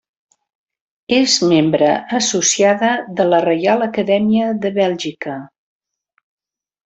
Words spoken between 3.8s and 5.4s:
Acadèmia de Bèlgica.